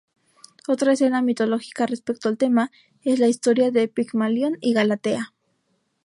[0.67, 2.71] Otra escena mitológica respecto al tema,
[3.03, 5.31] es la historia de Pigmalión y Galatea.